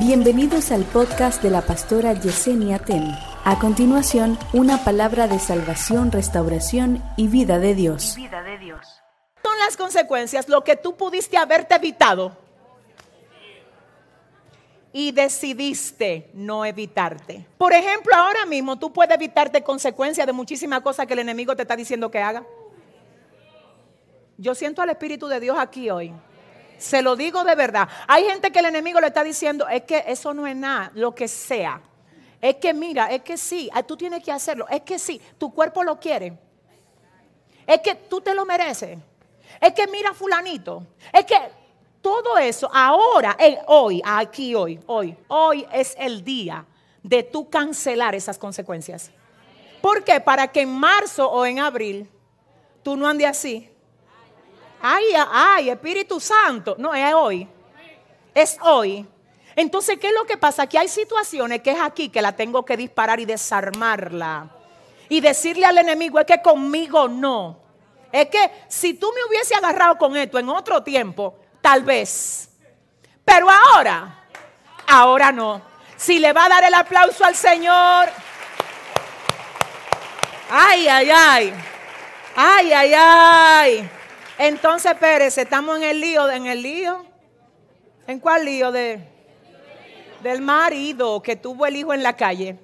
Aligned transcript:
Bienvenidos 0.00 0.72
al 0.72 0.84
podcast 0.84 1.42
de 1.42 1.50
la 1.50 1.60
pastora 1.60 2.14
Yesenia 2.14 2.78
Ten. 2.78 3.04
A 3.44 3.58
continuación, 3.58 4.38
una 4.54 4.82
palabra 4.82 5.28
de 5.28 5.38
salvación, 5.38 6.10
restauración 6.10 7.04
y 7.18 7.28
vida 7.28 7.58
de 7.58 7.74
Dios. 7.74 8.14
Vida 8.16 8.42
de 8.42 8.56
Dios. 8.56 8.80
Son 9.44 9.58
las 9.58 9.76
consecuencias, 9.76 10.48
lo 10.48 10.64
que 10.64 10.76
tú 10.76 10.96
pudiste 10.96 11.36
haberte 11.36 11.74
evitado 11.74 12.34
y 14.90 15.12
decidiste 15.12 16.30
no 16.32 16.64
evitarte. 16.64 17.46
Por 17.58 17.74
ejemplo, 17.74 18.14
ahora 18.16 18.46
mismo 18.46 18.78
tú 18.78 18.94
puedes 18.94 19.14
evitarte 19.14 19.62
consecuencias 19.62 20.26
de 20.26 20.32
muchísimas 20.32 20.80
cosas 20.80 21.06
que 21.06 21.12
el 21.12 21.18
enemigo 21.18 21.54
te 21.54 21.60
está 21.60 21.76
diciendo 21.76 22.10
que 22.10 22.20
haga. 22.20 22.42
Yo 24.38 24.54
siento 24.54 24.80
al 24.80 24.88
Espíritu 24.88 25.28
de 25.28 25.40
Dios 25.40 25.58
aquí 25.58 25.90
hoy. 25.90 26.14
Se 26.80 27.02
lo 27.02 27.14
digo 27.14 27.44
de 27.44 27.54
verdad. 27.54 27.88
Hay 28.08 28.24
gente 28.24 28.50
que 28.50 28.58
el 28.58 28.64
enemigo 28.64 29.00
le 29.00 29.08
está 29.08 29.22
diciendo, 29.22 29.68
es 29.68 29.82
que 29.82 30.02
eso 30.06 30.32
no 30.32 30.46
es 30.46 30.56
nada, 30.56 30.90
lo 30.94 31.14
que 31.14 31.28
sea. 31.28 31.80
Es 32.40 32.56
que 32.56 32.72
mira, 32.72 33.10
es 33.10 33.20
que 33.20 33.36
sí, 33.36 33.68
ah, 33.74 33.82
tú 33.82 33.98
tienes 33.98 34.24
que 34.24 34.32
hacerlo. 34.32 34.66
Es 34.68 34.80
que 34.80 34.98
sí, 34.98 35.20
tu 35.36 35.52
cuerpo 35.52 35.84
lo 35.84 36.00
quiere. 36.00 36.38
Es 37.66 37.80
que 37.80 37.94
tú 37.94 38.22
te 38.22 38.34
lo 38.34 38.46
mereces. 38.46 38.98
Es 39.60 39.72
que 39.74 39.86
mira 39.88 40.14
fulanito. 40.14 40.86
Es 41.12 41.26
que 41.26 41.36
todo 42.00 42.38
eso 42.38 42.70
ahora, 42.72 43.36
hoy, 43.66 44.00
aquí 44.02 44.54
hoy, 44.54 44.80
hoy, 44.86 45.14
hoy 45.28 45.66
es 45.70 45.94
el 45.98 46.24
día 46.24 46.64
de 47.02 47.22
tú 47.22 47.50
cancelar 47.50 48.14
esas 48.14 48.38
consecuencias. 48.38 49.10
¿Por 49.82 50.02
qué? 50.02 50.18
Para 50.18 50.48
que 50.48 50.62
en 50.62 50.72
marzo 50.72 51.30
o 51.30 51.44
en 51.44 51.58
abril 51.58 52.08
tú 52.82 52.96
no 52.96 53.06
andes 53.06 53.26
así 53.26 53.69
Ay, 54.82 55.04
ay, 55.30 55.70
Espíritu 55.70 56.18
Santo. 56.20 56.74
No, 56.78 56.94
es 56.94 57.12
hoy. 57.14 57.46
Es 58.34 58.58
hoy. 58.62 59.06
Entonces, 59.56 59.98
¿qué 59.98 60.08
es 60.08 60.14
lo 60.14 60.24
que 60.24 60.36
pasa? 60.36 60.66
Que 60.66 60.78
hay 60.78 60.88
situaciones 60.88 61.60
que 61.60 61.72
es 61.72 61.80
aquí 61.80 62.08
que 62.08 62.22
la 62.22 62.32
tengo 62.32 62.64
que 62.64 62.76
disparar 62.76 63.20
y 63.20 63.26
desarmarla. 63.26 64.48
Y 65.08 65.20
decirle 65.20 65.66
al 65.66 65.78
enemigo, 65.78 66.18
es 66.18 66.26
que 66.26 66.40
conmigo 66.40 67.08
no. 67.08 67.58
Es 68.12 68.26
que 68.28 68.50
si 68.68 68.94
tú 68.94 69.12
me 69.12 69.24
hubiese 69.28 69.54
agarrado 69.54 69.98
con 69.98 70.16
esto 70.16 70.38
en 70.38 70.48
otro 70.48 70.82
tiempo, 70.82 71.36
tal 71.60 71.82
vez. 71.82 72.48
Pero 73.24 73.48
ahora, 73.50 74.24
ahora 74.86 75.30
no. 75.30 75.60
Si 75.96 76.18
le 76.18 76.32
va 76.32 76.46
a 76.46 76.48
dar 76.48 76.64
el 76.64 76.74
aplauso 76.74 77.24
al 77.24 77.34
Señor. 77.34 78.08
Ay, 80.48 80.88
ay, 80.88 81.10
ay. 81.10 81.54
Ay, 82.34 82.72
ay, 82.72 82.94
ay. 82.94 83.90
Entonces, 84.42 84.94
Pérez, 84.94 85.36
estamos 85.36 85.76
en 85.76 85.82
el 85.82 86.00
lío, 86.00 86.26
en 86.30 86.46
el 86.46 86.62
lío. 86.62 87.04
¿En 88.06 88.18
cuál 88.18 88.46
lío? 88.46 88.72
De, 88.72 89.06
del 90.22 90.40
marido 90.40 91.20
que 91.20 91.36
tuvo 91.36 91.66
el 91.66 91.76
hijo 91.76 91.92
en 91.92 92.02
la 92.02 92.16
calle. 92.16 92.58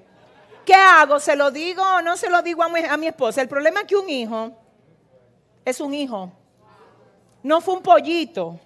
¿Qué 0.64 0.72
hago? 0.72 1.20
¿Se 1.20 1.36
lo 1.36 1.50
digo 1.50 1.82
o 1.82 2.00
no 2.00 2.16
se 2.16 2.30
lo 2.30 2.41
digo 2.41 2.62
a 2.62 2.70
mi, 2.70 2.80
a 2.80 2.97
mi 2.97 3.08
esposa? 3.08 3.42
El 3.42 3.48
problema 3.48 3.80
es 3.80 3.86
que 3.88 3.94
un 3.94 4.08
hijo 4.08 4.52
es 5.66 5.78
un 5.78 5.92
hijo. 5.92 6.32
No 7.42 7.60
fue 7.60 7.74
un 7.74 7.82
pollito. 7.82 8.58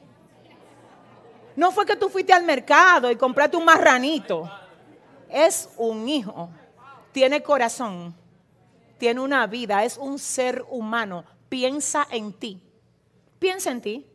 No 1.56 1.72
fue 1.72 1.84
que 1.84 1.96
tú 1.96 2.08
fuiste 2.10 2.32
al 2.32 2.44
mercado 2.44 3.10
y 3.10 3.16
compraste 3.16 3.56
un 3.56 3.64
marranito. 3.64 4.48
Es 5.28 5.68
un 5.78 6.08
hijo. 6.08 6.48
Tiene 7.10 7.42
corazón. 7.42 8.14
Tiene 8.98 9.20
una 9.20 9.48
vida. 9.48 9.82
Es 9.82 9.96
un 9.96 10.16
ser 10.16 10.64
humano. 10.70 11.24
Piensa 11.48 12.06
en 12.12 12.32
ti. 12.34 12.69
Piensa 13.40 13.70
en 13.70 13.80
ti. 13.80 14.06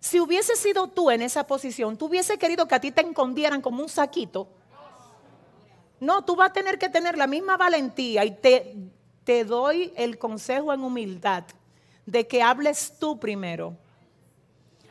Si 0.00 0.20
hubiese 0.20 0.56
sido 0.56 0.88
tú 0.88 1.10
en 1.10 1.22
esa 1.22 1.46
posición, 1.46 1.96
tú 1.96 2.06
hubiese 2.06 2.36
querido 2.36 2.68
que 2.68 2.74
a 2.74 2.80
ti 2.80 2.90
te 2.90 3.00
escondieran 3.00 3.62
como 3.62 3.82
un 3.82 3.88
saquito. 3.88 4.48
No, 6.00 6.24
tú 6.24 6.36
vas 6.36 6.50
a 6.50 6.52
tener 6.52 6.78
que 6.78 6.88
tener 6.88 7.16
la 7.16 7.26
misma 7.26 7.56
valentía 7.56 8.24
y 8.24 8.32
te, 8.32 8.76
te 9.24 9.44
doy 9.44 9.92
el 9.96 10.18
consejo 10.18 10.72
en 10.72 10.82
humildad 10.82 11.44
de 12.04 12.26
que 12.26 12.42
hables 12.42 12.98
tú 12.98 13.18
primero. 13.18 13.76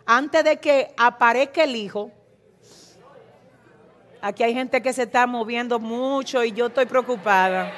Antes 0.05 0.43
de 0.43 0.57
que 0.57 0.93
aparezca 0.97 1.63
el 1.63 1.75
hijo. 1.75 2.11
Aquí 4.21 4.43
hay 4.43 4.53
gente 4.53 4.81
que 4.81 4.93
se 4.93 5.03
está 5.03 5.27
moviendo 5.27 5.79
mucho 5.79 6.43
y 6.43 6.53
yo 6.53 6.67
estoy 6.67 6.85
preocupada. 6.85 7.71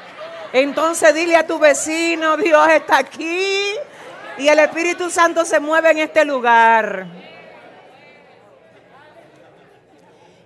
Entonces 0.54 1.14
dile 1.14 1.36
a 1.36 1.46
tu 1.46 1.58
vecino, 1.58 2.38
Dios 2.38 2.68
está 2.70 3.00
aquí. 3.00 3.74
Y 4.40 4.48
el 4.48 4.60
Espíritu 4.60 5.10
Santo 5.10 5.44
se 5.44 5.60
mueve 5.60 5.92
en 5.92 5.98
este 5.98 6.24
lugar. 6.24 7.06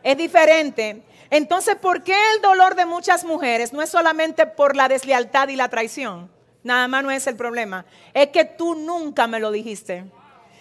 Es 0.01 0.17
diferente. 0.17 1.03
Entonces, 1.29 1.75
¿por 1.75 2.03
qué 2.03 2.15
el 2.35 2.41
dolor 2.41 2.73
de 2.73 2.87
muchas 2.87 3.23
mujeres 3.23 3.71
no 3.71 3.83
es 3.83 3.89
solamente 3.89 4.47
por 4.47 4.75
la 4.75 4.87
deslealtad 4.87 5.47
y 5.49 5.55
la 5.55 5.69
traición? 5.69 6.31
Nada 6.63 6.87
más 6.87 7.03
no 7.03 7.11
es 7.11 7.27
el 7.27 7.35
problema. 7.35 7.85
Es 8.15 8.29
que 8.29 8.45
tú 8.45 8.73
nunca 8.73 9.27
me 9.27 9.39
lo 9.39 9.51
dijiste. 9.51 10.05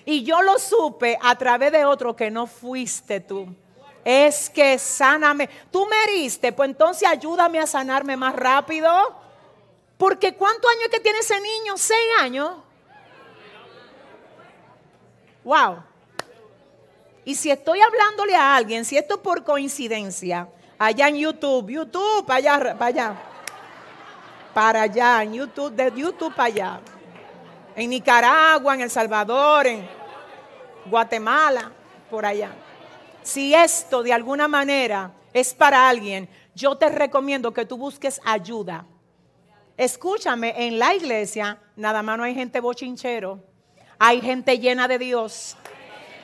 Y 0.04 0.24
yo 0.24 0.42
lo 0.42 0.58
supe 0.58 1.18
a 1.22 1.34
través 1.36 1.72
de 1.72 1.86
otro 1.86 2.14
que 2.14 2.30
no 2.30 2.46
fuiste 2.46 3.20
tú. 3.20 3.48
Es 4.04 4.50
que 4.50 4.78
sáname. 4.78 5.48
Tú 5.70 5.86
me 5.86 5.96
heriste, 6.04 6.52
pues 6.52 6.68
entonces 6.68 7.08
ayúdame 7.08 7.60
a 7.60 7.66
sanarme 7.66 8.14
más 8.14 8.36
rápido. 8.36 8.90
Porque 9.96 10.34
¿cuántos 10.34 10.70
años 10.70 10.84
es 10.84 10.90
que 10.90 11.00
tiene 11.00 11.20
ese 11.20 11.40
niño? 11.40 11.78
¿Seis 11.78 12.08
años? 12.20 12.56
Wow. 15.44 15.82
Y 17.24 17.34
si 17.34 17.50
estoy 17.50 17.80
hablándole 17.80 18.34
a 18.34 18.56
alguien, 18.56 18.84
si 18.84 18.96
esto 18.96 19.22
por 19.22 19.44
coincidencia, 19.44 20.48
allá 20.78 21.08
en 21.08 21.16
YouTube, 21.16 21.70
YouTube, 21.70 22.28
allá, 22.28 22.76
para 22.76 22.86
allá, 22.86 23.16
para 24.52 24.82
allá, 24.82 25.22
en 25.22 25.34
YouTube, 25.34 25.72
de 25.72 25.92
YouTube 25.94 26.34
para 26.34 26.46
allá, 26.46 26.80
en 27.76 27.90
Nicaragua, 27.90 28.74
en 28.74 28.80
El 28.82 28.90
Salvador, 28.90 29.66
en 29.66 29.88
Guatemala, 30.86 31.70
por 32.10 32.26
allá. 32.26 32.50
Si 33.22 33.54
esto 33.54 34.02
de 34.02 34.12
alguna 34.12 34.48
manera 34.48 35.12
es 35.32 35.54
para 35.54 35.88
alguien, 35.88 36.28
yo 36.54 36.76
te 36.76 36.88
recomiendo 36.88 37.52
que 37.52 37.64
tú 37.64 37.76
busques 37.76 38.20
ayuda. 38.24 38.84
Escúchame, 39.76 40.66
en 40.66 40.78
la 40.78 40.94
iglesia 40.94 41.58
nada 41.76 42.02
más 42.02 42.18
no 42.18 42.24
hay 42.24 42.34
gente 42.34 42.60
bochinchero 42.60 43.51
hay 44.04 44.20
gente 44.20 44.58
llena 44.58 44.88
de 44.88 44.98
Dios 44.98 45.56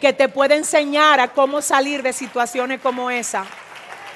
que 0.01 0.13
te 0.13 0.29
puede 0.29 0.57
enseñar 0.57 1.21
a 1.21 1.33
cómo 1.33 1.63
salir 1.63 2.03
de 2.03 2.13
situaciones 2.13 2.81
como 2.81 3.09
esa, 3.09 3.47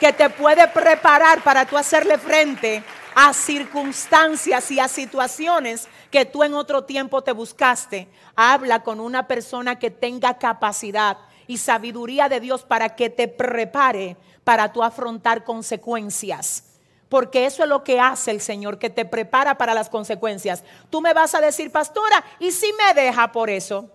que 0.00 0.12
te 0.12 0.30
puede 0.30 0.66
preparar 0.66 1.44
para 1.44 1.64
tú 1.64 1.78
hacerle 1.78 2.18
frente 2.18 2.82
a 3.14 3.32
circunstancias 3.32 4.68
y 4.72 4.80
a 4.80 4.88
situaciones 4.88 5.86
que 6.10 6.24
tú 6.24 6.42
en 6.42 6.54
otro 6.54 6.82
tiempo 6.82 7.22
te 7.22 7.30
buscaste. 7.30 8.08
Habla 8.34 8.82
con 8.82 8.98
una 8.98 9.28
persona 9.28 9.78
que 9.78 9.92
tenga 9.92 10.38
capacidad 10.38 11.18
y 11.46 11.58
sabiduría 11.58 12.28
de 12.28 12.40
Dios 12.40 12.64
para 12.64 12.96
que 12.96 13.10
te 13.10 13.28
prepare 13.28 14.16
para 14.42 14.72
tú 14.72 14.82
afrontar 14.82 15.44
consecuencias 15.44 16.71
porque 17.12 17.44
eso 17.44 17.62
es 17.62 17.68
lo 17.68 17.84
que 17.84 18.00
hace 18.00 18.30
el 18.30 18.40
Señor, 18.40 18.78
que 18.78 18.88
te 18.88 19.04
prepara 19.04 19.58
para 19.58 19.74
las 19.74 19.90
consecuencias. 19.90 20.64
Tú 20.88 21.02
me 21.02 21.12
vas 21.12 21.34
a 21.34 21.42
decir, 21.42 21.70
pastora, 21.70 22.24
¿y 22.38 22.50
si 22.52 22.72
me 22.72 22.98
deja 22.98 23.30
por 23.30 23.50
eso? 23.50 23.90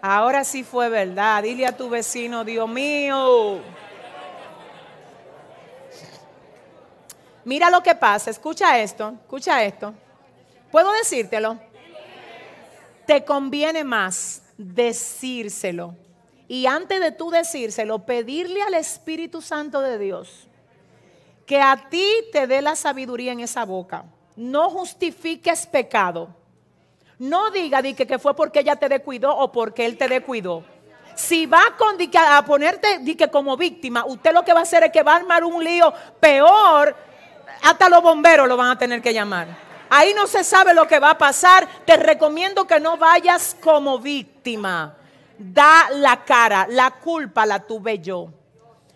Ahora 0.00 0.42
sí 0.42 0.64
fue 0.64 0.88
verdad. 0.88 1.42
Dile 1.42 1.66
a 1.66 1.76
tu 1.76 1.90
vecino, 1.90 2.44
Dios 2.44 2.66
mío. 2.66 3.60
Mira 7.44 7.68
lo 7.68 7.82
que 7.82 7.94
pasa, 7.94 8.30
escucha 8.30 8.80
esto, 8.80 9.12
escucha 9.20 9.62
esto. 9.62 9.92
¿Puedo 10.70 10.90
decírtelo? 10.92 11.58
Te 13.06 13.22
conviene 13.22 13.84
más 13.84 14.40
decírselo. 14.56 15.94
Y 16.48 16.64
antes 16.64 17.00
de 17.00 17.12
tú 17.12 17.30
decírselo, 17.30 18.06
pedirle 18.06 18.62
al 18.62 18.72
Espíritu 18.72 19.42
Santo 19.42 19.82
de 19.82 19.98
Dios 19.98 20.48
que 21.46 21.60
a 21.60 21.76
ti 21.88 22.06
te 22.32 22.46
dé 22.46 22.62
la 22.62 22.76
sabiduría 22.76 23.32
en 23.32 23.40
esa 23.40 23.64
boca. 23.64 24.04
No 24.36 24.70
justifiques 24.70 25.66
pecado. 25.66 26.28
No 27.18 27.50
diga 27.50 27.82
que, 27.82 28.18
fue 28.18 28.34
porque 28.34 28.60
ella 28.60 28.76
te 28.76 28.88
descuidó 28.88 29.36
o 29.36 29.52
porque 29.52 29.86
él 29.86 29.96
te 29.96 30.08
descuidó. 30.08 30.64
Si 31.14 31.46
va 31.46 31.62
con, 31.78 31.96
a 32.18 32.44
ponerte 32.44 33.00
como 33.30 33.56
víctima, 33.56 34.04
usted 34.04 34.32
lo 34.32 34.44
que 34.44 34.52
va 34.52 34.60
a 34.60 34.62
hacer 34.64 34.82
es 34.84 34.90
que 34.90 35.02
va 35.02 35.12
a 35.12 35.16
armar 35.16 35.44
un 35.44 35.62
lío 35.62 35.92
peor. 36.18 36.96
Hasta 37.62 37.88
los 37.88 38.02
bomberos 38.02 38.48
lo 38.48 38.56
van 38.56 38.72
a 38.72 38.78
tener 38.78 39.00
que 39.00 39.14
llamar. 39.14 39.46
Ahí 39.90 40.12
no 40.14 40.26
se 40.26 40.42
sabe 40.42 40.74
lo 40.74 40.88
que 40.88 40.98
va 40.98 41.10
a 41.10 41.18
pasar. 41.18 41.68
Te 41.84 41.96
recomiendo 41.96 42.66
que 42.66 42.80
no 42.80 42.96
vayas 42.96 43.56
como 43.60 44.00
víctima. 44.00 44.96
Da 45.38 45.88
la 45.92 46.24
cara. 46.24 46.66
La 46.68 46.90
culpa 46.90 47.46
la 47.46 47.60
tuve 47.60 48.00
yo 48.00 48.28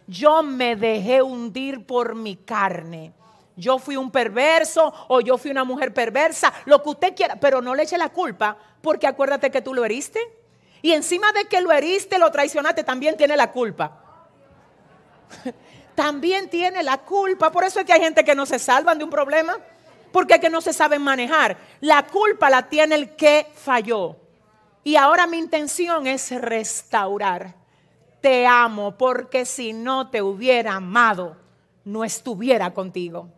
yo 0.09 0.43
me 0.43 0.75
dejé 0.75 1.23
hundir 1.23 1.87
por 1.87 2.15
mi 2.15 2.37
carne. 2.37 3.13
Yo 3.55 3.79
fui 3.79 3.97
un 3.97 4.11
perverso 4.11 4.93
o 5.09 5.21
yo 5.21 5.37
fui 5.37 5.51
una 5.51 5.65
mujer 5.65 5.93
perversa, 5.93 6.53
lo 6.65 6.83
que 6.83 6.89
usted 6.89 7.15
quiera, 7.15 7.37
pero 7.37 7.61
no 7.61 7.75
le 7.75 7.83
eche 7.83 7.99
la 7.99 8.09
culpa 8.09 8.57
porque 8.81 9.07
acuérdate 9.07 9.51
que 9.51 9.61
tú 9.61 9.75
lo 9.75 9.85
heriste. 9.85 10.21
Y 10.81 10.93
encima 10.93 11.31
de 11.33 11.45
que 11.45 11.61
lo 11.61 11.73
heriste, 11.73 12.19
lo 12.19 12.31
traicionaste, 12.31 12.85
también 12.85 13.17
tiene 13.17 13.37
la 13.37 13.51
culpa. 13.51 14.03
también 15.95 16.49
tiene 16.49 16.83
la 16.83 16.99
culpa. 16.99 17.53
Por 17.53 17.65
eso 17.65 17.81
es 17.81 17.87
que 17.87 17.93
hay 17.93 18.01
gente 18.01 18.25
que 18.25 18.35
no 18.35 18.47
se 18.47 18.59
salvan 18.59 18.97
de 18.97 19.05
un 19.05 19.11
problema. 19.11 19.57
Porque 20.13 20.35
es 20.35 20.41
que 20.41 20.49
no 20.49 20.61
se 20.61 20.73
saben 20.73 21.03
manejar. 21.03 21.59
La 21.81 22.07
culpa 22.07 22.49
la 22.49 22.69
tiene 22.69 22.95
el 22.95 23.17
que 23.17 23.47
falló. 23.55 24.17
Y 24.85 24.97
ahora 24.97 25.27
mi 25.27 25.37
intención 25.37 26.07
es 26.07 26.31
restaurar. 26.31 27.55
Te 28.21 28.47
amo 28.47 28.97
porque 28.97 29.45
si 29.45 29.73
no 29.73 30.11
te 30.11 30.23
hubiera 30.23 30.75
amado, 30.75 31.37
no 31.85 32.05
estuviera 32.05 32.75
contigo. 32.75 33.29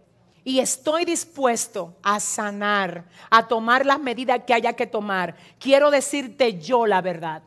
Y 0.42 0.60
estoy 0.60 1.04
dispuesto 1.04 1.96
a 2.02 2.18
sanar, 2.18 3.04
a 3.30 3.46
tomar 3.46 3.84
las 3.84 4.00
medidas 4.00 4.42
que 4.46 4.54
haya 4.54 4.72
que 4.72 4.86
tomar. 4.86 5.36
Quiero 5.58 5.90
decirte 5.90 6.58
yo 6.58 6.86
la 6.86 7.02
verdad. 7.02 7.42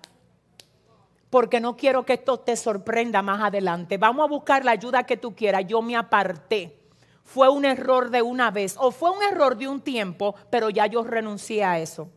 Porque 1.30 1.60
no 1.60 1.76
quiero 1.76 2.06
que 2.06 2.14
esto 2.14 2.40
te 2.40 2.56
sorprenda 2.56 3.24
más 3.24 3.42
adelante. 3.42 3.98
Vamos 3.98 4.24
a 4.24 4.30
buscar 4.30 4.64
la 4.64 4.72
ayuda 4.72 5.04
que 5.04 5.18
tú 5.18 5.36
quieras. 5.36 5.66
Yo 5.68 5.82
me 5.82 5.96
aparté. 5.96 6.80
Fue 7.24 7.50
un 7.50 7.66
error 7.66 8.12
de 8.12 8.22
una 8.22 8.52
vez 8.52 8.76
o 8.78 8.92
fue 8.92 9.10
un 9.10 9.24
error 9.24 9.58
de 9.58 9.68
un 9.68 9.82
tiempo, 9.82 10.36
pero 10.52 10.70
ya 10.70 10.86
yo 10.86 11.04
renuncié 11.04 11.64
a 11.64 11.80
eso. 11.80 12.10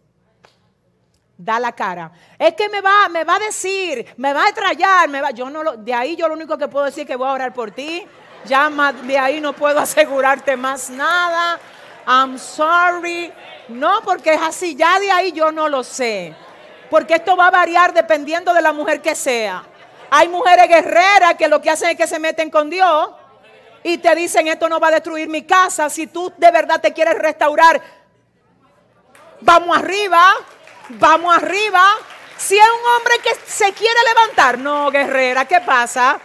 Da 1.38 1.60
la 1.60 1.72
cara. 1.72 2.10
Es 2.38 2.54
que 2.54 2.68
me 2.68 2.80
va, 2.80 3.08
me 3.10 3.24
va 3.24 3.36
a 3.36 3.38
decir, 3.38 4.14
me 4.16 4.32
va 4.32 4.46
a 4.46 4.52
trallar, 4.52 5.08
me 5.08 5.20
va. 5.20 5.30
Yo 5.32 5.50
no 5.50 5.62
lo, 5.62 5.76
de 5.76 5.92
ahí 5.92 6.16
yo 6.16 6.28
lo 6.28 6.34
único 6.34 6.56
que 6.56 6.68
puedo 6.68 6.86
decir 6.86 7.02
es 7.02 7.06
que 7.06 7.16
voy 7.16 7.28
a 7.28 7.32
orar 7.32 7.52
por 7.52 7.70
ti 7.70 8.06
ya 8.46 8.70
de 9.02 9.18
ahí 9.18 9.40
no 9.40 9.52
puedo 9.52 9.78
asegurarte 9.80 10.56
más 10.56 10.88
nada. 10.88 11.58
I'm 12.06 12.38
sorry. 12.38 13.32
No, 13.68 14.00
porque 14.04 14.34
es 14.34 14.40
así, 14.40 14.76
ya 14.76 14.98
de 15.00 15.10
ahí 15.10 15.32
yo 15.32 15.50
no 15.50 15.68
lo 15.68 15.82
sé. 15.82 16.34
Porque 16.88 17.14
esto 17.14 17.36
va 17.36 17.48
a 17.48 17.50
variar 17.50 17.92
dependiendo 17.92 18.54
de 18.54 18.62
la 18.62 18.72
mujer 18.72 19.02
que 19.02 19.16
sea. 19.16 19.64
Hay 20.08 20.28
mujeres 20.28 20.68
guerreras 20.68 21.34
que 21.36 21.48
lo 21.48 21.60
que 21.60 21.70
hacen 21.70 21.90
es 21.90 21.96
que 21.96 22.06
se 22.06 22.20
meten 22.20 22.48
con 22.48 22.70
Dios 22.70 23.10
y 23.82 23.98
te 23.98 24.14
dicen, 24.14 24.46
esto 24.46 24.68
no 24.68 24.78
va 24.78 24.88
a 24.88 24.92
destruir 24.92 25.28
mi 25.28 25.42
casa. 25.42 25.90
Si 25.90 26.06
tú 26.06 26.32
de 26.36 26.50
verdad 26.52 26.80
te 26.80 26.92
quieres 26.92 27.18
restaurar, 27.18 27.82
vamos 29.40 29.76
arriba, 29.76 30.32
vamos 30.90 31.36
arriba. 31.36 31.82
Si 32.36 32.56
es 32.56 32.64
un 32.64 32.96
hombre 32.96 33.14
que 33.22 33.30
se 33.46 33.72
quiere 33.72 33.98
levantar, 34.08 34.58
no, 34.58 34.90
guerrera, 34.90 35.46
¿qué 35.46 35.60
pasa? 35.60 36.20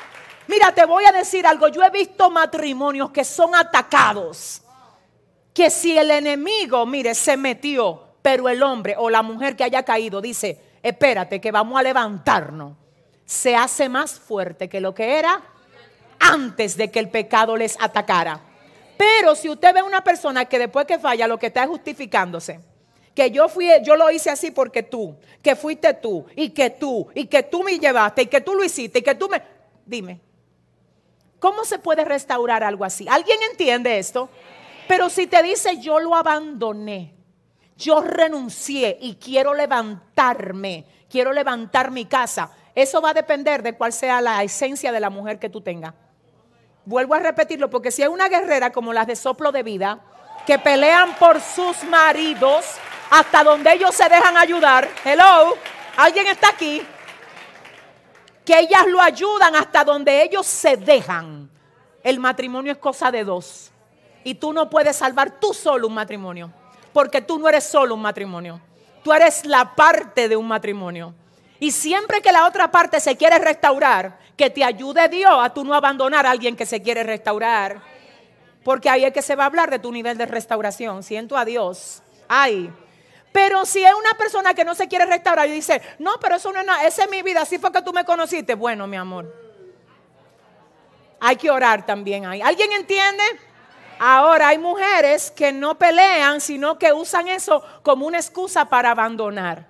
Mira, 0.48 0.74
te 0.74 0.86
voy 0.86 1.06
a 1.06 1.12
decir 1.12 1.48
algo. 1.48 1.70
Yo 1.70 1.84
he 1.84 1.90
visto 1.90 2.30
matrimonios 2.30 3.12
que 3.12 3.24
son 3.24 3.56
atacados. 3.56 4.62
Que 5.54 5.70
si 5.70 5.98
el 5.98 6.12
enemigo, 6.12 6.86
mire, 6.86 7.16
se 7.16 7.38
metió, 7.38 8.16
pero 8.22 8.50
el 8.50 8.62
hombre 8.64 8.96
o 8.98 9.10
la 9.10 9.22
mujer 9.22 9.56
que 9.56 9.64
haya 9.64 9.84
caído 9.84 10.22
dice, 10.22 10.62
espérate, 10.84 11.40
que 11.40 11.52
vamos 11.52 11.80
a 11.80 11.84
levantarnos, 11.84 12.74
se 13.26 13.56
hace 13.56 13.88
más 13.88 14.20
fuerte 14.20 14.68
que 14.68 14.82
lo 14.82 14.94
que 14.94 15.20
era 15.20 15.42
antes 16.20 16.78
de 16.78 16.92
que 16.92 17.00
el 17.00 17.10
pecado 17.10 17.56
les 17.58 17.78
atacara. 17.82 18.40
Pero 18.98 19.36
si 19.36 19.50
usted 19.50 19.74
ve 19.74 19.82
una 19.82 20.04
persona 20.04 20.46
que 20.46 20.60
después 20.60 20.86
que 20.86 21.00
falla 21.00 21.28
lo 21.28 21.38
que 21.38 21.48
está 21.48 21.64
es 21.64 21.70
justificándose, 21.70 22.60
que 23.14 23.32
yo 23.32 23.50
fui, 23.50 23.70
yo 23.84 23.96
lo 23.96 24.10
hice 24.10 24.30
así 24.30 24.52
porque 24.52 24.84
tú, 24.84 25.16
que 25.42 25.56
fuiste 25.56 25.94
tú, 25.94 26.26
y 26.36 26.50
que 26.50 26.70
tú, 26.70 27.08
y 27.14 27.26
que 27.26 27.44
tú 27.44 27.64
me 27.64 27.78
llevaste, 27.78 28.24
y 28.24 28.28
que 28.28 28.42
tú 28.42 28.56
lo 28.56 28.64
hiciste, 28.64 29.00
y 29.00 29.02
que 29.02 29.16
tú 29.16 29.28
me, 29.28 29.42
dime, 29.86 30.22
¿Cómo 31.42 31.66
se 31.66 31.80
puede 31.80 32.06
restaurar 32.06 32.64
algo 32.64 32.86
así? 32.86 33.08
¿Alguien 33.10 33.40
entiende 33.50 33.98
esto? 33.98 34.30
Pero 34.88 35.10
si 35.10 35.26
te 35.26 35.42
dice 35.42 35.80
yo 35.80 36.00
lo 36.00 36.16
abandoné, 36.16 37.16
yo 37.76 38.00
renuncié 38.02 39.00
y 39.02 39.16
quiero 39.16 39.56
levantarme, 39.56 40.86
quiero 41.10 41.34
levantar 41.34 41.90
mi 41.90 42.06
casa, 42.06 42.52
eso 42.76 43.02
va 43.02 43.10
a 43.10 43.14
depender 43.16 43.64
de 43.64 43.74
cuál 43.74 43.92
sea 43.92 44.22
la 44.22 44.44
esencia 44.44 44.92
de 44.92 45.00
la 45.00 45.10
mujer 45.10 45.40
que 45.40 45.50
tú 45.50 45.62
tengas. 45.62 45.96
Vuelvo 46.86 47.16
a 47.16 47.20
repetirlo 47.20 47.72
porque 47.72 47.90
si 47.90 48.04
hay 48.04 48.10
una 48.10 48.30
guerrera 48.30 48.72
como 48.72 48.94
las 48.94 49.08
de 49.08 49.16
soplo 49.16 49.52
de 49.52 49.64
vida, 49.64 50.00
que 50.46 50.60
pelean 50.60 51.16
por 51.16 51.42
sus 51.42 51.84
maridos 51.86 52.66
hasta 53.12 53.44
donde 53.44 53.74
ellos 53.74 53.94
se 53.94 54.08
dejan 54.08 54.38
ayudar, 54.38 54.90
hello, 55.04 55.58
alguien 55.98 56.28
está 56.28 56.48
aquí, 56.48 56.82
que 58.46 58.58
ellas 58.58 58.88
lo 58.88 59.02
ayudan 59.02 59.54
hasta 59.54 59.84
donde 59.84 60.24
ellos 60.24 60.48
se 60.48 60.78
dejan. 60.78 61.50
El 62.04 62.20
matrimonio 62.22 62.72
es 62.72 62.78
cosa 62.78 63.12
de 63.12 63.26
dos. 63.26 63.70
Y 64.24 64.36
tú 64.36 64.54
no 64.54 64.70
puedes 64.70 64.96
salvar 64.96 65.40
tú 65.42 65.54
solo 65.54 65.88
un 65.88 65.94
matrimonio. 65.94 66.52
Porque 66.94 67.22
tú 67.22 67.38
no 67.38 67.50
eres 67.50 67.66
solo 67.66 67.96
un 67.96 68.02
matrimonio. 68.02 68.62
Tú 69.04 69.12
eres 69.12 69.46
la 69.46 69.76
parte 69.76 70.30
de 70.30 70.38
un 70.38 70.48
matrimonio. 70.48 71.14
Y 71.60 71.72
siempre 71.72 72.22
que 72.22 72.32
la 72.32 72.48
otra 72.48 72.72
parte 72.72 73.00
se 73.02 73.18
quiere 73.18 73.38
restaurar, 73.40 74.20
que 74.38 74.50
te 74.50 74.64
ayude 74.64 75.10
Dios 75.10 75.34
a 75.38 75.54
tú 75.54 75.66
no 75.66 75.76
abandonar 75.76 76.26
a 76.26 76.32
alguien 76.32 76.56
que 76.56 76.66
se 76.66 76.82
quiere 76.82 77.04
restaurar. 77.04 77.82
Porque 78.64 78.90
ahí 78.90 79.04
es 79.04 79.12
que 79.12 79.22
se 79.22 79.36
va 79.36 79.44
a 79.44 79.48
hablar 79.48 79.70
de 79.70 79.80
tu 79.80 79.92
nivel 79.92 80.18
de 80.18 80.26
restauración. 80.26 81.04
Siento 81.04 81.38
a 81.38 81.44
Dios. 81.44 82.02
Ay, 82.28 82.72
pero 83.32 83.66
si 83.66 83.84
es 83.84 83.94
una 83.94 84.14
persona 84.16 84.54
que 84.54 84.66
no 84.66 84.76
se 84.76 84.88
quiere 84.88 85.06
restaurar 85.06 85.48
y 85.48 85.52
dice, 85.52 85.82
no, 86.00 86.20
pero 86.20 86.36
eso 86.36 86.52
no 86.52 86.60
es 86.60 86.66
nada, 86.66 86.86
esa 86.86 87.06
es 87.06 87.10
mi 87.10 87.22
vida, 87.22 87.42
así 87.42 87.58
fue 87.58 87.72
que 87.72 87.82
tú 87.82 87.94
me 87.94 88.04
conociste. 88.04 88.56
Bueno, 88.56 88.88
mi 88.88 88.98
amor, 88.98 89.34
hay 91.20 91.36
que 91.36 91.50
orar 91.50 91.86
también 91.86 92.26
ahí. 92.26 92.42
¿Alguien 92.42 92.72
entiende? 92.74 93.24
Ahora 94.00 94.50
hay 94.50 94.58
mujeres 94.58 95.30
que 95.30 95.52
no 95.52 95.78
pelean, 95.78 96.42
sino 96.42 96.80
que 96.80 96.92
usan 96.92 97.28
eso 97.28 97.64
como 97.84 98.08
una 98.08 98.18
excusa 98.18 98.66
para 98.66 98.92
abandonar. 98.92 99.68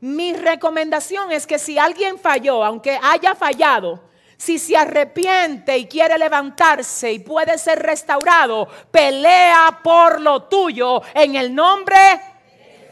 Mi 0.00 0.34
recomendación 0.34 1.32
es 1.32 1.46
que 1.46 1.58
si 1.58 1.78
alguien 1.78 2.18
falló, 2.18 2.62
aunque 2.62 3.00
haya 3.02 3.34
fallado, 3.34 4.02
si 4.36 4.58
se 4.58 4.76
arrepiente 4.76 5.78
y 5.78 5.86
quiere 5.86 6.18
levantarse 6.18 7.10
y 7.10 7.20
puede 7.20 7.56
ser 7.56 7.78
restaurado, 7.82 8.68
pelea 8.90 9.80
por 9.82 10.20
lo 10.20 10.42
tuyo 10.42 11.00
en 11.14 11.36
el 11.36 11.54
nombre 11.54 11.96
de 11.96 12.33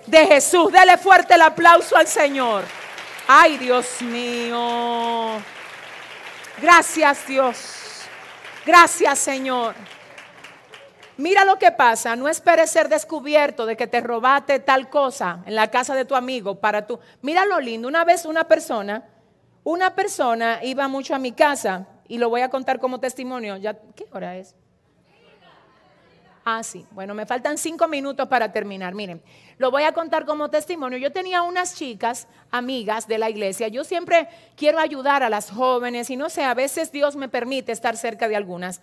de 0.07 0.27
Jesús. 0.27 0.73
Dele 0.73 0.97
fuerte 0.99 1.35
el 1.35 1.43
aplauso 1.43 1.97
al 1.97 2.07
Señor. 2.07 2.65
Ay, 3.27 3.59
Dios 3.59 4.03
mío. 4.03 5.41
Gracias, 6.61 7.27
Dios. 7.27 8.03
Gracias, 8.65 9.19
Señor. 9.19 9.75
Mira 11.17 11.45
lo 11.45 11.59
que 11.59 11.71
pasa, 11.71 12.17
no 12.17 12.29
esperes 12.29 12.71
ser 12.71 12.89
descubierto 12.89 13.67
de 13.67 13.77
que 13.77 13.87
te 13.87 14.01
robaste 14.01 14.59
tal 14.61 14.89
cosa 14.89 15.43
en 15.47 15.55
la 15.55 15.71
casa 15.71 15.95
de 15.95 16.05
tu 16.05 16.15
amigo 16.15 16.59
para 16.59 16.87
tú. 16.87 16.99
Mira 17.21 17.45
lo 17.45 17.61
lindo, 17.61 17.87
una 17.87 18.05
vez 18.05 18.25
una 18.25 18.45
persona, 18.45 19.05
una 19.63 19.95
persona 19.95 20.61
iba 20.63 20.89
mucho 20.89 21.15
a 21.15 21.19
mi 21.19 21.33
casa 21.33 21.87
y 22.09 22.19
lo 22.19 22.31
voy 22.31 22.41
a 22.41 22.49
contar 22.49 22.79
como 22.79 22.99
testimonio. 22.99 23.57
Ya, 23.59 23.79
¿qué 23.95 24.07
hora 24.13 24.37
es? 24.37 24.57
Ah, 26.45 26.63
sí. 26.65 26.85
Bueno, 26.91 27.15
me 27.15 27.25
faltan 27.25 27.57
cinco 27.57 27.87
minutos 27.87 28.27
para 28.27 28.51
terminar. 28.51 28.95
Miren, 28.95 29.23
lo 29.59 29.71
voy 29.71 29.85
a 29.85 29.93
contar 29.93 30.27
como 30.27 30.51
testimonio. 30.51 30.99
Yo 30.99 31.13
tenía 31.13 31.43
unas 31.43 31.77
chicas, 31.77 32.27
amigas 32.51 33.07
de 33.07 33.19
la 33.19 33.31
iglesia. 33.31 33.69
Yo 33.69 33.85
siempre 33.85 34.29
quiero 34.57 34.81
ayudar 34.81 35.23
a 35.23 35.31
las 35.31 35.51
jóvenes 35.51 36.11
y 36.11 36.17
no 36.17 36.29
sé, 36.31 36.43
a 36.43 36.55
veces 36.55 36.91
Dios 36.91 37.15
me 37.15 37.29
permite 37.29 37.71
estar 37.71 37.97
cerca 37.97 38.27
de 38.27 38.35
algunas. 38.35 38.81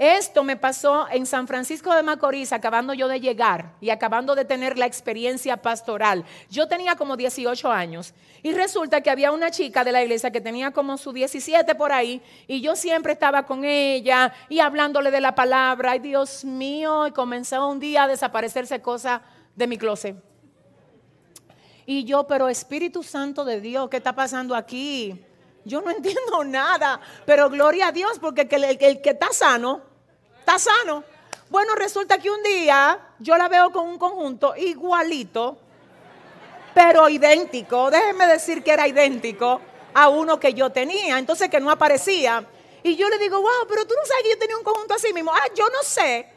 Esto 0.00 0.44
me 0.44 0.56
pasó 0.56 1.06
en 1.10 1.26
San 1.26 1.46
Francisco 1.46 1.94
de 1.94 2.02
Macorís, 2.02 2.54
acabando 2.54 2.94
yo 2.94 3.06
de 3.06 3.20
llegar 3.20 3.74
y 3.82 3.90
acabando 3.90 4.34
de 4.34 4.46
tener 4.46 4.78
la 4.78 4.86
experiencia 4.86 5.58
pastoral. 5.58 6.24
Yo 6.48 6.66
tenía 6.66 6.96
como 6.96 7.18
18 7.18 7.70
años 7.70 8.14
y 8.42 8.52
resulta 8.52 9.02
que 9.02 9.10
había 9.10 9.30
una 9.30 9.50
chica 9.50 9.84
de 9.84 9.92
la 9.92 10.02
iglesia 10.02 10.30
que 10.30 10.40
tenía 10.40 10.70
como 10.70 10.96
su 10.96 11.12
17 11.12 11.74
por 11.74 11.92
ahí 11.92 12.22
y 12.48 12.62
yo 12.62 12.76
siempre 12.76 13.12
estaba 13.12 13.44
con 13.44 13.62
ella 13.66 14.32
y 14.48 14.60
hablándole 14.60 15.10
de 15.10 15.20
la 15.20 15.34
palabra. 15.34 15.90
Ay, 15.90 15.98
Dios 15.98 16.46
mío, 16.46 17.06
y 17.06 17.10
comenzó 17.10 17.68
un 17.68 17.78
día 17.78 18.04
a 18.04 18.08
desaparecerse 18.08 18.80
cosas 18.80 19.20
de 19.54 19.66
mi 19.66 19.76
closet. 19.76 20.16
Y 21.84 22.04
yo, 22.04 22.26
pero 22.26 22.48
Espíritu 22.48 23.02
Santo 23.02 23.44
de 23.44 23.60
Dios, 23.60 23.90
¿qué 23.90 23.98
está 23.98 24.14
pasando 24.14 24.54
aquí? 24.54 25.22
Yo 25.66 25.82
no 25.82 25.90
entiendo 25.94 26.42
nada, 26.42 27.02
pero 27.26 27.50
gloria 27.50 27.88
a 27.88 27.92
Dios, 27.92 28.18
porque 28.18 28.48
el, 28.50 28.78
que 28.78 29.10
está 29.10 29.30
sano, 29.30 29.89
está 30.40 30.58
sano. 30.58 31.04
Bueno, 31.48 31.74
resulta 31.74 32.18
que 32.18 32.30
un 32.30 32.42
día 32.42 32.98
yo 33.18 33.36
la 33.36 33.48
veo 33.48 33.70
con 33.70 33.88
un 33.88 33.98
conjunto 33.98 34.54
igualito, 34.56 35.58
pero 36.74 37.08
idéntico. 37.08 37.90
Déjenme 37.90 38.26
decir 38.26 38.62
que 38.62 38.72
era 38.72 38.86
idéntico 38.86 39.60
a 39.94 40.08
uno 40.08 40.38
que 40.38 40.54
yo 40.54 40.70
tenía, 40.70 41.18
entonces 41.18 41.48
que 41.48 41.60
no 41.60 41.70
aparecía. 41.70 42.44
Y 42.82 42.96
yo 42.96 43.08
le 43.08 43.18
digo, 43.18 43.40
wow, 43.40 43.66
pero 43.68 43.86
tú 43.86 43.94
no 43.94 44.06
sabes 44.06 44.22
que 44.24 44.30
yo 44.30 44.38
tenía 44.38 44.56
un 44.56 44.64
conjunto 44.64 44.94
así 44.94 45.12
mismo. 45.12 45.32
Ah, 45.32 45.48
yo 45.54 45.68
no 45.68 45.82
sé. 45.82 46.28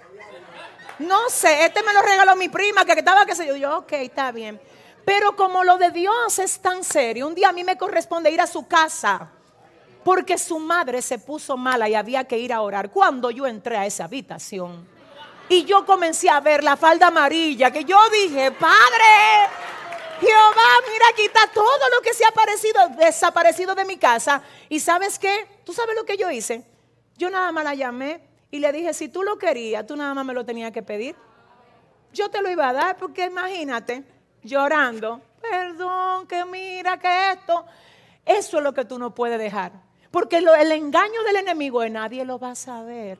No 1.00 1.29
sé, 1.29 1.65
este 1.65 1.81
me 1.83 1.93
lo 1.93 2.01
regaló 2.01 2.36
mi 2.36 2.50
prima 2.50 2.86
que 2.86 2.93
estaba, 2.93 3.25
que 3.25 3.36
sé 3.36 3.48
yo. 3.48 3.55
Yo, 3.55 3.77
ok, 3.79 3.93
está 3.93 4.31
bien. 4.31 4.60
Pero 5.05 5.36
como 5.36 5.63
lo 5.63 5.77
de 5.77 5.91
Dios 5.91 6.39
es 6.39 6.60
tan 6.60 6.83
serio, 6.83 7.27
un 7.27 7.36
día 7.36 7.50
a 7.50 7.53
mí 7.53 7.63
me 7.63 7.77
corresponde 7.77 8.31
ir 8.31 8.41
a 8.41 8.48
su 8.48 8.67
casa 8.67 9.29
porque 10.03 10.38
su 10.38 10.60
madre 10.60 11.01
se 11.01 11.19
puso 11.19 11.57
mala 11.57 11.88
y 11.88 11.95
había 11.95 12.25
que 12.25 12.38
ir 12.38 12.53
a 12.53 12.62
orar. 12.62 12.91
Cuando 12.91 13.31
yo 13.31 13.48
entré 13.48 13.77
a 13.77 13.86
esa 13.86 14.05
habitación 14.05 14.88
y 15.50 15.65
yo 15.65 15.86
comencé 15.86 16.29
a 16.29 16.39
ver 16.39 16.63
la 16.63 16.77
falda 16.77 17.07
amarilla, 17.07 17.72
que 17.72 17.86
yo 17.86 17.98
dije, 18.10 18.51
Padre, 18.51 19.50
Jehová, 20.19 20.69
mira, 20.91 21.05
quita 21.15 21.41
todo 21.53 21.89
lo 21.95 22.01
que 22.01 22.13
se 22.13 22.25
ha 22.25 22.29
aparecido, 22.29 22.79
desaparecido 22.98 23.75
de 23.75 23.86
mi 23.86 23.98
casa. 23.98 24.41
¿Y 24.69 24.79
sabes 24.79 25.19
qué? 25.19 25.48
¿Tú 25.65 25.74
sabes 25.74 25.95
lo 25.95 26.05
que 26.05 26.17
yo 26.17 26.29
hice? 26.31 26.63
Yo 27.17 27.29
nada 27.29 27.51
más 27.51 27.63
la 27.63 27.75
llamé 27.75 28.22
y 28.51 28.60
le 28.60 28.72
dije, 28.72 28.93
si 28.93 29.10
tú 29.10 29.24
lo 29.24 29.38
querías, 29.38 29.86
tú 29.86 29.95
nada 29.95 30.13
más 30.13 30.25
me 30.25 30.33
lo 30.33 30.45
tenías 30.45 30.72
que 30.72 30.83
pedir. 30.83 31.15
Yo 32.13 32.29
te 32.29 32.41
lo 32.41 32.50
iba 32.50 32.69
a 32.69 32.74
dar 32.74 32.98
porque 32.98 33.25
imagínate, 33.25 34.03
llorando, 34.43 35.22
perdón, 35.41 36.27
que 36.27 36.45
mira, 36.45 37.00
que 37.00 37.31
esto. 37.31 37.65
Eso 38.25 38.57
es 38.57 38.63
lo 38.63 38.74
que 38.74 38.86
tú 38.86 38.98
no 38.98 39.13
puedes 39.13 39.39
dejar. 39.39 39.72
Porque 40.13 40.38
el 40.38 40.72
engaño 40.72 41.24
del 41.24 41.38
enemigo 41.38 41.82
de 41.82 41.89
nadie 41.89 42.24
lo 42.24 42.38
va 42.38 42.51
a 42.51 42.55
saber. 42.55 43.17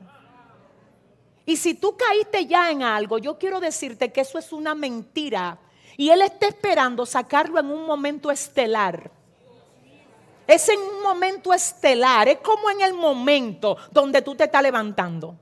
Y 1.44 1.56
si 1.56 1.74
tú 1.74 1.96
caíste 1.96 2.46
ya 2.46 2.70
en 2.70 2.84
algo, 2.84 3.18
yo 3.18 3.36
quiero 3.36 3.58
decirte 3.58 4.12
que 4.12 4.20
eso 4.20 4.38
es 4.38 4.52
una 4.52 4.76
mentira. 4.76 5.58
Y 5.96 6.10
Él 6.10 6.22
está 6.22 6.46
esperando 6.46 7.04
sacarlo 7.04 7.58
en 7.58 7.66
un 7.66 7.84
momento 7.84 8.30
estelar. 8.30 9.10
Es 10.46 10.68
en 10.68 10.78
un 10.78 11.02
momento 11.02 11.52
estelar, 11.52 12.28
es 12.28 12.38
como 12.38 12.70
en 12.70 12.82
el 12.82 12.94
momento 12.94 13.76
donde 13.90 14.22
tú 14.22 14.36
te 14.36 14.44
estás 14.44 14.62
levantando. 14.62 15.34